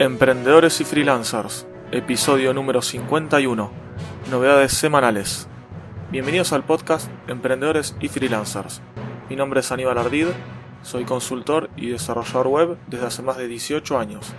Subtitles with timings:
[0.00, 3.72] Emprendedores y Freelancers, episodio número 51,
[4.30, 5.48] novedades semanales.
[6.12, 8.80] Bienvenidos al podcast Emprendedores y Freelancers.
[9.28, 10.28] Mi nombre es Aníbal Ardid,
[10.84, 14.34] soy consultor y desarrollador web desde hace más de 18 años,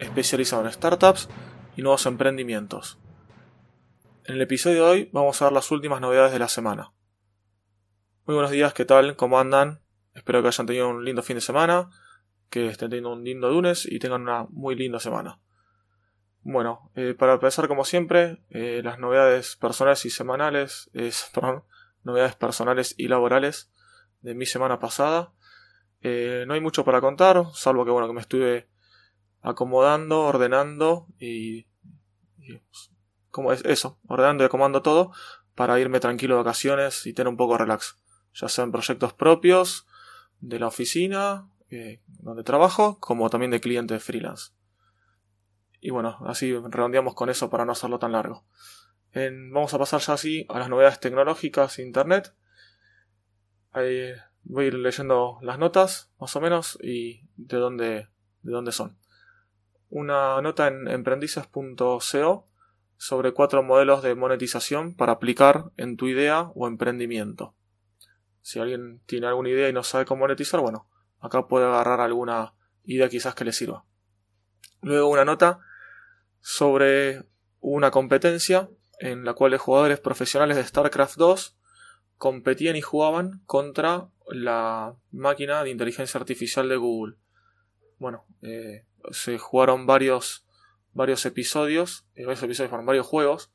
[0.00, 1.28] especializado en startups
[1.76, 2.98] y nuevos emprendimientos.
[4.24, 6.90] En el episodio de hoy vamos a ver las últimas novedades de la semana.
[8.24, 9.14] Muy buenos días, ¿qué tal?
[9.14, 9.82] ¿Cómo andan?
[10.14, 11.90] Espero que hayan tenido un lindo fin de semana
[12.50, 15.40] que estén teniendo un lindo lunes y tengan una muy linda semana.
[16.42, 20.90] Bueno, eh, para empezar como siempre, eh, las novedades personales y semanales,
[21.34, 21.64] perdón,
[22.04, 23.72] novedades personales y laborales
[24.22, 25.32] de mi semana pasada.
[26.02, 28.68] Eh, no hay mucho para contar, salvo que bueno, que me estuve
[29.42, 31.66] acomodando, ordenando y,
[32.38, 32.60] y
[33.30, 35.12] como es eso, ordenando y acomodando todo
[35.56, 37.96] para irme tranquilo de vacaciones y tener un poco de relax,
[38.34, 39.86] ya sean proyectos propios
[40.40, 44.52] de la oficina donde trabajo, como también de clientes freelance.
[45.80, 48.44] Y bueno, así redondeamos con eso para no hacerlo tan largo.
[49.14, 52.34] vamos a pasar ya así a las novedades tecnológicas internet.
[53.72, 54.12] Ahí
[54.44, 58.08] voy a ir leyendo las notas, más o menos, y de dónde,
[58.42, 58.96] de dónde son.
[59.90, 62.48] Una nota en emprendices.co
[62.98, 67.54] sobre cuatro modelos de monetización para aplicar en tu idea o emprendimiento.
[68.40, 70.88] Si alguien tiene alguna idea y no sabe cómo monetizar, bueno,
[71.26, 72.54] Acá puede agarrar alguna
[72.84, 73.84] idea quizás que le sirva.
[74.82, 75.60] Luego una nota
[76.40, 77.24] sobre
[77.60, 81.56] una competencia en la cual los jugadores profesionales de StarCraft 2
[82.16, 87.16] competían y jugaban contra la máquina de inteligencia artificial de Google.
[87.98, 90.46] Bueno, eh, se jugaron varios,
[90.92, 93.52] varios episodios, eh, varios episodios, fueron varios juegos,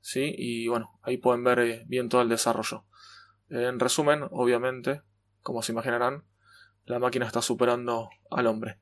[0.00, 0.34] ¿sí?
[0.36, 2.84] Y bueno, ahí pueden ver eh, bien todo el desarrollo.
[3.50, 5.02] en resumen, obviamente,
[5.42, 6.24] como se imaginarán,
[6.84, 8.80] la máquina está superando al hombre.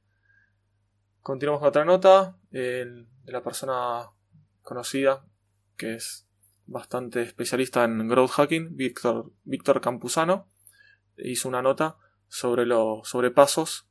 [1.20, 4.10] Continuamos con otra nota de la persona
[4.62, 5.24] conocida
[5.76, 6.26] que es
[6.66, 10.48] bastante especialista en growth hacking, Víctor, Víctor Campuzano,
[11.16, 11.96] hizo una nota
[12.28, 13.88] sobre los sobre pasos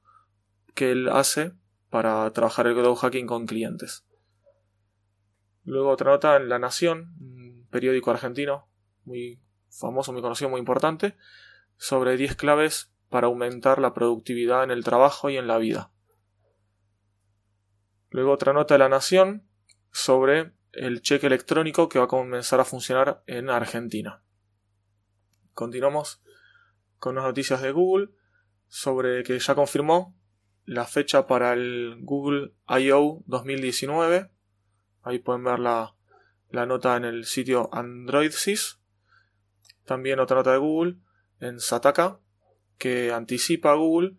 [0.74, 1.54] que él hace
[1.90, 4.06] para trabajar el growth hacking con clientes.
[5.66, 8.68] Luego otra nota en La Nación, un periódico argentino
[9.04, 11.16] muy famoso, muy conocido, muy importante,
[11.78, 15.92] sobre 10 claves para aumentar la productividad en el trabajo y en la vida.
[18.12, 19.48] Luego otra nota de la Nación
[19.92, 24.22] sobre el cheque electrónico que va a comenzar a funcionar en Argentina.
[25.54, 26.22] Continuamos
[26.98, 28.10] con las noticias de Google
[28.68, 30.16] sobre que ya confirmó
[30.66, 33.24] la fecha para el Google I.O.
[33.26, 34.30] 2019.
[35.02, 35.96] Ahí pueden ver la,
[36.50, 38.80] la nota en el sitio AndroidSys.
[39.86, 40.98] También otra nota de Google
[41.40, 42.20] en Sataka
[42.80, 44.16] que anticipa a Google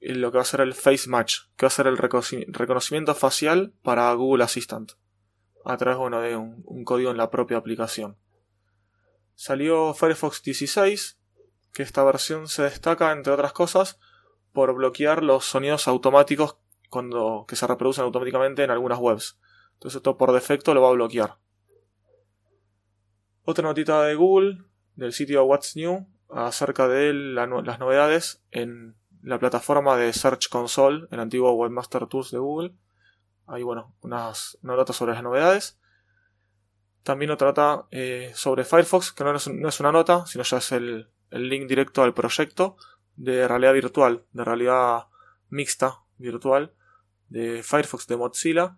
[0.00, 3.72] lo que va a ser el Face Match, que va a ser el reconocimiento facial
[3.82, 4.92] para Google Assistant,
[5.64, 8.18] a través de un, código en la propia aplicación.
[9.34, 11.18] Salió Firefox 16,
[11.72, 13.98] que esta versión se destaca, entre otras cosas,
[14.52, 16.56] por bloquear los sonidos automáticos
[16.88, 19.38] cuando, que se reproducen automáticamente en algunas webs.
[19.74, 21.38] Entonces esto por defecto lo va a bloquear.
[23.44, 24.64] Otra notita de Google,
[24.96, 31.20] del sitio What's New, acerca de las novedades en la plataforma de Search Console, el
[31.20, 32.74] antiguo Webmaster Tools de Google.
[33.46, 35.78] Hay, bueno, unas, notas sobre las novedades.
[37.02, 41.10] También otra nota eh, sobre Firefox, que no es, una nota, sino ya es el,
[41.30, 42.76] el link directo al proyecto
[43.16, 45.06] de realidad virtual, de realidad
[45.48, 46.72] mixta virtual
[47.28, 48.76] de Firefox de Mozilla,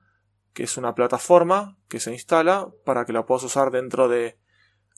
[0.53, 4.39] que es una plataforma que se instala para que la puedas usar dentro de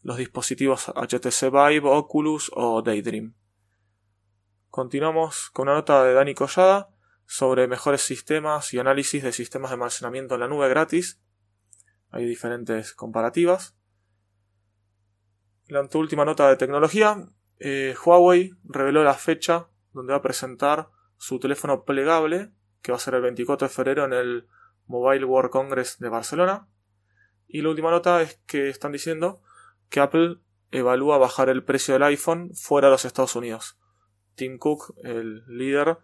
[0.05, 3.35] los dispositivos HTC Vive, Oculus o Daydream.
[4.69, 6.91] Continuamos con una nota de Dani Collada
[7.25, 11.23] sobre mejores sistemas y análisis de sistemas de almacenamiento en la nube gratis.
[12.11, 13.77] Hay diferentes comparativas.
[15.69, 17.27] La última nota de tecnología.
[17.59, 22.53] Eh, Huawei reveló la fecha donde va a presentar su teléfono plegable,
[22.83, 24.49] que va a ser el 24 de febrero en el
[24.87, 26.69] Mobile World Congress de Barcelona.
[27.49, 29.41] Y la última nota es que están diciendo
[29.89, 30.39] que Apple
[30.71, 33.79] evalúa bajar el precio del iPhone fuera de los Estados Unidos.
[34.35, 35.99] Tim Cook, el líder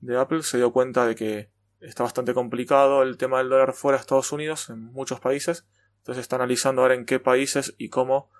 [0.00, 1.50] de Apple, se dio cuenta de que
[1.80, 5.66] está bastante complicado el tema del dólar fuera de Estados Unidos en muchos países.
[5.98, 8.30] Entonces está analizando ahora en qué países y cómo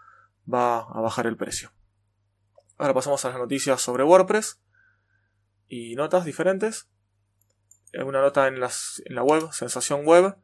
[0.52, 1.72] va a bajar el precio.
[2.78, 4.60] Ahora pasamos a las noticias sobre WordPress
[5.68, 6.88] y notas diferentes.
[7.94, 10.36] Una nota en, en la web, Sensación Web,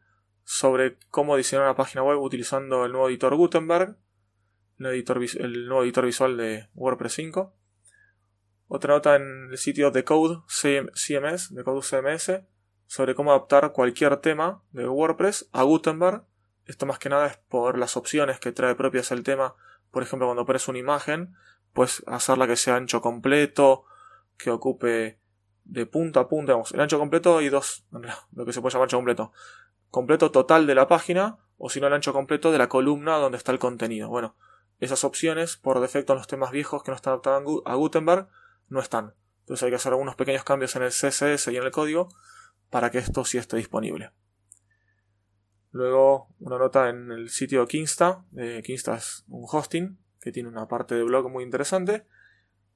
[0.45, 3.97] sobre cómo diseñar una página web utilizando el nuevo editor Gutenberg
[4.79, 7.55] el, editor, nuevo editor visual de WordPress 5.
[8.69, 12.43] Otra nota en el sitio Decode CMS, Decode CMS,
[12.87, 16.25] sobre cómo adaptar cualquier tema de WordPress a Gutenberg.
[16.67, 19.55] Esto más que nada es por las opciones que trae propias el tema.
[19.91, 21.35] Por ejemplo, cuando pones una imagen,
[21.73, 23.85] puedes hacerla que sea ancho completo,
[24.37, 25.19] que ocupe
[25.65, 26.55] de punta a punta.
[26.73, 27.85] el ancho completo y dos,
[28.33, 29.33] lo que se puede llamar ancho completo.
[29.91, 33.39] Completo total de la página, o si no el ancho completo de la columna donde
[33.39, 34.09] está el contenido.
[34.09, 34.37] Bueno,
[34.79, 38.29] esas opciones, por defecto en los temas viejos que no están adaptados a Gutenberg,
[38.69, 39.15] no están.
[39.41, 42.09] Entonces hay que hacer algunos pequeños cambios en el CSS y en el código
[42.71, 44.13] para que esto sí esté disponible.
[45.71, 48.25] Luego una nota en el sitio Kingsta.
[48.37, 52.07] Eh, es un hosting que tiene una parte de blog muy interesante.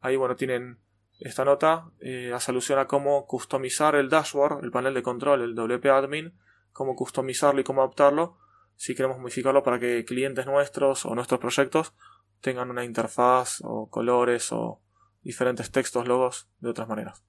[0.00, 0.78] Ahí bueno tienen
[1.20, 5.86] esta nota eh, alusión a cómo customizar el dashboard, el panel de control, el WP
[5.86, 6.34] admin,
[6.72, 8.38] cómo customizarlo y cómo adaptarlo
[8.82, 11.94] si queremos modificarlo para que clientes nuestros o nuestros proyectos
[12.40, 14.82] tengan una interfaz o colores o
[15.22, 17.24] diferentes textos, logos de otras maneras.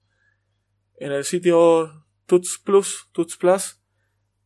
[0.96, 3.80] En el sitio Tuts Plus, Tuts Plus,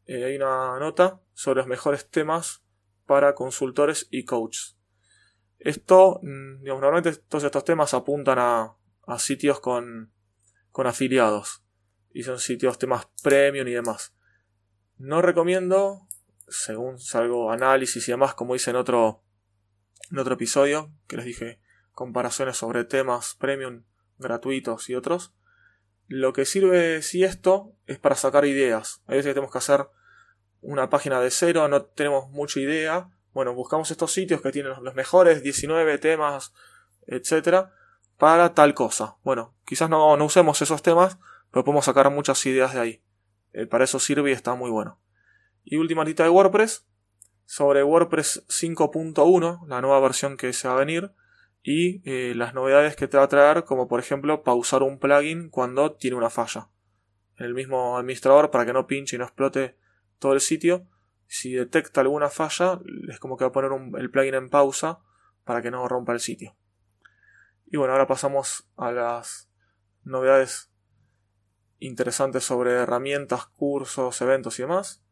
[0.04, 2.62] eh, hay una nota sobre los mejores temas
[3.06, 4.76] para consultores y coaches.
[5.58, 8.76] Esto, mm, digamos, normalmente todos estos temas apuntan a,
[9.06, 10.12] a sitios con,
[10.72, 11.64] con afiliados
[12.12, 14.14] y son sitios temas premium y demás.
[14.98, 16.07] No recomiendo,
[16.48, 19.22] según salgo análisis y demás, como hice en otro,
[20.10, 21.60] en otro episodio, que les dije
[21.92, 23.82] comparaciones sobre temas premium
[24.18, 25.34] gratuitos y otros.
[26.06, 29.02] Lo que sirve si esto es para sacar ideas.
[29.06, 29.88] A veces tenemos que hacer
[30.60, 33.10] una página de cero, no tenemos mucha idea.
[33.32, 36.52] Bueno, buscamos estos sitios que tienen los mejores 19 temas,
[37.06, 37.74] etcétera,
[38.16, 39.16] para tal cosa.
[39.22, 41.18] Bueno, quizás no, no usemos esos temas,
[41.50, 43.02] pero podemos sacar muchas ideas de ahí.
[43.52, 44.98] Eh, para eso sirve y está muy bueno.
[45.64, 46.86] Y última lista de WordPress.
[47.44, 51.12] Sobre WordPress 5.1, la nueva versión que se va a venir
[51.62, 55.48] y eh, las novedades que te va a traer, como por ejemplo pausar un plugin
[55.48, 56.68] cuando tiene una falla.
[57.36, 59.76] El mismo administrador, para que no pinche y no explote
[60.18, 60.86] todo el sitio,
[61.26, 65.00] si detecta alguna falla, es como que va a poner el plugin en pausa
[65.44, 66.56] para que no rompa el sitio.
[67.66, 69.50] Y bueno, ahora pasamos a las
[70.04, 70.70] novedades
[71.78, 75.04] interesantes sobre herramientas, cursos, eventos y demás.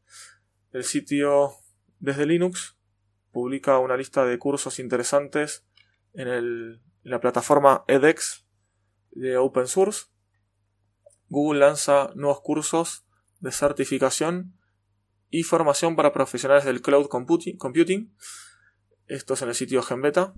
[0.77, 1.55] El sitio
[2.01, 2.77] desde Linux
[3.33, 5.67] publica una lista de cursos interesantes
[6.13, 8.47] en, la plataforma edX
[9.13, 10.09] de Open Source.
[11.31, 13.07] Google lanza nuevos cursos
[13.41, 14.55] de certificación
[15.31, 18.15] y formación para profesionales del cloud computing.
[19.07, 20.35] Esto es en el sitio GenBeta.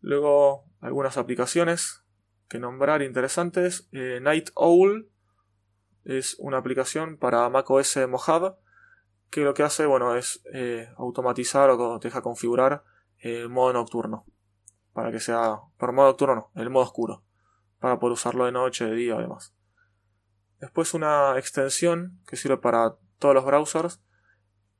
[0.00, 2.04] Luego algunas aplicaciones
[2.48, 3.88] que nombrar interesantes.
[3.90, 5.10] Eh, Night Owl
[6.04, 8.54] es una aplicación para macOS Mojave
[9.36, 12.82] que lo que hace bueno es eh, automatizar o te deja configurar
[13.18, 14.24] el modo nocturno.
[14.94, 15.60] Para que sea.
[15.76, 17.22] Por modo nocturno, no, el modo oscuro.
[17.78, 19.54] Para poder usarlo de noche, de día además.
[20.58, 24.00] Después una extensión que sirve para todos los browsers.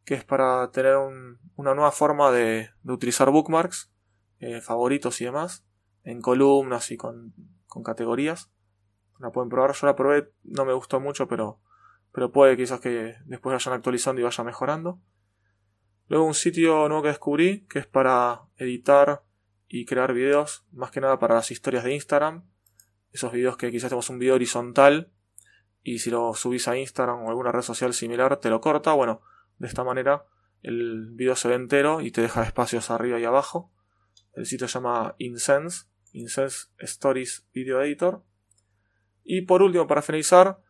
[0.06, 0.96] Que es para tener
[1.56, 3.92] una nueva forma de, utilizar bookmarks,
[4.38, 5.66] eh, favoritos y demás.
[6.02, 7.34] En columnas y con,
[7.66, 8.50] con categorías.
[9.18, 9.74] La pueden probar.
[9.74, 11.60] Yo la probé, no me gustó mucho, pero,
[12.16, 15.02] pero puede quizás que después vayan actualizando y vaya mejorando.
[16.08, 19.22] Luego un sitio nuevo que descubrí que es para editar
[19.68, 22.48] y crear videos, más que nada para las historias de Instagram.
[23.12, 25.12] Esos videos que quizás tenemos un video horizontal
[25.82, 28.94] y si lo subís a Instagram o alguna red social similar te lo corta.
[28.94, 29.20] Bueno,
[29.58, 30.24] de esta manera
[30.62, 33.74] el video se ve entero y te deja espacios arriba y abajo.
[34.32, 38.24] El sitio se llama Incense, Incense Stories Video Editor.
[39.22, 40.62] Y por último, para finalizar,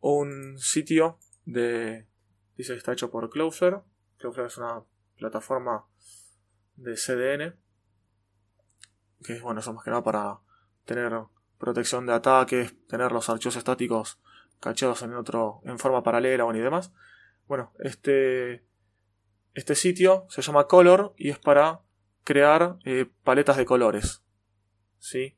[0.00, 2.06] un sitio de...
[2.56, 3.82] Dice que está hecho por Closer
[4.18, 4.82] Cloudflare es una
[5.18, 5.84] plataforma
[6.76, 7.54] de CDN
[9.22, 10.40] que bueno, eso más que nada para
[10.84, 11.12] tener
[11.58, 14.18] protección de ataques, tener los archivos estáticos
[14.60, 16.92] cachados en otro en forma paralela y demás.
[17.46, 18.64] Bueno, este
[19.54, 21.80] este sitio se llama Color y es para
[22.24, 24.22] crear eh, paletas de colores.
[24.98, 25.36] ¿Sí?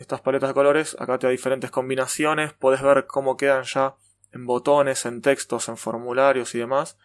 [0.00, 3.94] Estas paletas de colores, acá te da diferentes combinaciones, puedes ver cómo quedan ya
[4.32, 6.96] en botones, en textos, en formularios y demás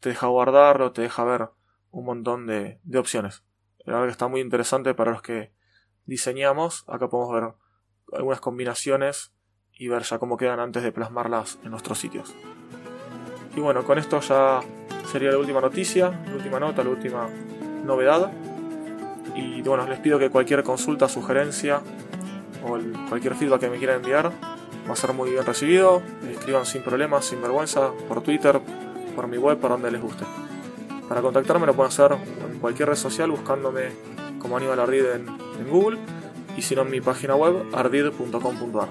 [0.00, 1.50] te deja guardarlo, te deja ver
[1.90, 3.44] un montón de, opciones.
[3.84, 5.52] La verdad que está muy interesante para los que
[6.06, 6.84] diseñamos.
[6.88, 7.52] Acá podemos ver
[8.12, 9.32] algunas combinaciones
[9.72, 12.34] y ver ya cómo quedan antes de plasmarlas en nuestros sitios.
[13.54, 14.60] Y bueno, con esto ya
[15.10, 17.28] sería la última noticia, la última nota, la última
[17.84, 18.32] novedad.
[19.34, 21.82] Y bueno, les pido que cualquier consulta, sugerencia
[22.64, 24.32] o cualquier feedback que me quieran enviar
[24.88, 26.02] va a ser muy bien recibido.
[26.30, 28.60] Escriban sin problemas, sin vergüenza, por Twitter,
[29.14, 30.24] por mi web, para donde les guste.
[31.08, 33.90] Para contactarme lo pueden hacer en cualquier red social buscándome
[34.38, 35.98] como Aníbal Ardid en, Google
[36.56, 38.88] y si no en mi página web ardid.com.ar.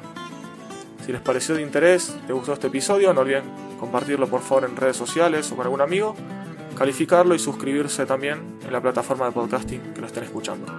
[1.05, 3.43] Si les pareció de interés, te gustó este episodio, no olviden
[3.79, 6.15] compartirlo por favor en redes sociales o con algún amigo,
[6.77, 10.71] calificarlo y suscribirse también en la plataforma de podcasting que lo estén escuchando.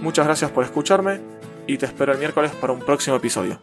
[0.00, 1.20] Muchas gracias por escucharme
[1.66, 3.58] y te espero el miércoles para un próximo episodio.